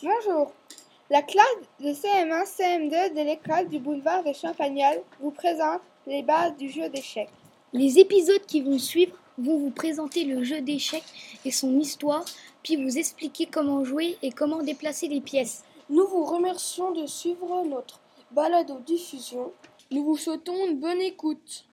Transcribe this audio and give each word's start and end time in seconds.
Bonjour. 0.00 0.52
La 1.10 1.22
classe 1.22 1.44
de 1.80 1.88
CM1, 1.88 2.44
CM2 2.44 3.14
de 3.14 3.20
l'école 3.20 3.68
du 3.68 3.80
boulevard 3.80 4.22
de 4.22 4.32
Champagnols 4.32 5.02
vous 5.18 5.32
présente 5.32 5.80
les 6.06 6.22
bases 6.22 6.56
du 6.56 6.70
jeu 6.70 6.88
d'échecs. 6.88 7.30
Les 7.72 7.98
épisodes 7.98 8.46
qui 8.46 8.60
vont 8.60 8.78
suivre 8.78 9.16
vont 9.38 9.58
vous 9.58 9.72
présenter 9.72 10.22
le 10.22 10.44
jeu 10.44 10.60
d'échecs 10.60 11.02
et 11.44 11.50
son 11.50 11.80
histoire, 11.80 12.24
puis 12.62 12.76
vous 12.76 12.96
expliquer 12.96 13.46
comment 13.46 13.82
jouer 13.84 14.16
et 14.22 14.30
comment 14.30 14.62
déplacer 14.62 15.08
les 15.08 15.20
pièces. 15.20 15.64
Nous 15.90 16.06
vous 16.06 16.24
remercions 16.24 16.92
de 16.92 17.04
suivre 17.06 17.64
notre 17.66 17.98
balado 18.30 18.78
diffusion. 18.78 19.50
Nous 19.90 20.04
vous 20.04 20.16
souhaitons 20.16 20.64
une 20.64 20.78
bonne 20.78 21.00
écoute. 21.00 21.64